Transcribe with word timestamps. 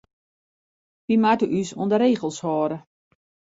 Wy 1.07 1.15
moatte 1.23 1.47
ús 1.59 1.69
oan 1.79 1.91
de 1.91 1.97
regels 1.99 2.39
hâlde. 2.45 2.77